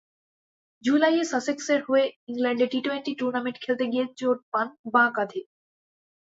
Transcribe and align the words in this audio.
জুলাইয়ে 0.83 1.23
সাসেক্সের 1.23 1.79
হয়ে 1.87 2.05
ইংল্যান্ডে 2.27 2.65
টি-টোয়েন্টি 2.67 3.11
টুর্নামেন্ট 3.19 3.57
খেলতে 3.63 3.85
গিয়ে 3.87 4.05
চোট 4.19 4.39
পান 4.51 4.67
বাঁ 4.93 5.09
কাঁধে। 5.15 5.41